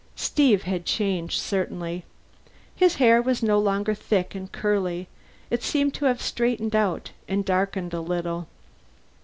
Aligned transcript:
Steve 0.15 0.63
had 0.63 0.83
changed, 0.83 1.39
certainly. 1.39 2.03
His 2.75 2.95
hair 2.95 3.21
was 3.21 3.43
no 3.43 3.59
longer 3.59 3.93
thick 3.93 4.33
and 4.33 4.51
curly; 4.51 5.07
it 5.51 5.61
seemed 5.61 5.93
to 5.93 6.05
have 6.05 6.23
straightened 6.23 6.75
out, 6.75 7.11
and 7.27 7.45
darkened 7.45 7.93
a 7.93 8.01
little. 8.01 8.47